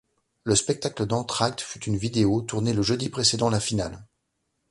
Le 0.45 0.55
spectacle 0.55 1.05
d'entracte 1.05 1.61
fut 1.61 1.83
une 1.85 1.95
vidéo, 1.95 2.41
tournée 2.41 2.73
le 2.73 2.81
jeudi 2.81 3.09
précédant 3.09 3.51
la 3.51 3.59
finale. 3.59 4.03